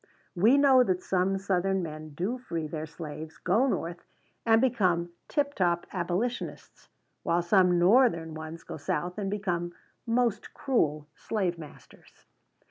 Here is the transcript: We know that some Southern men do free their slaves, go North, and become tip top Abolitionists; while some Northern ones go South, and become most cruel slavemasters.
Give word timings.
We 0.35 0.57
know 0.57 0.83
that 0.83 1.03
some 1.03 1.37
Southern 1.37 1.83
men 1.83 2.15
do 2.15 2.39
free 2.39 2.65
their 2.65 2.87
slaves, 2.87 3.37
go 3.37 3.67
North, 3.67 4.03
and 4.47 4.59
become 4.59 5.11
tip 5.27 5.53
top 5.53 5.85
Abolitionists; 5.93 6.89
while 7.21 7.43
some 7.43 7.77
Northern 7.77 8.33
ones 8.33 8.63
go 8.63 8.77
South, 8.77 9.19
and 9.19 9.29
become 9.29 9.75
most 10.07 10.55
cruel 10.55 11.05
slavemasters. 11.15 12.25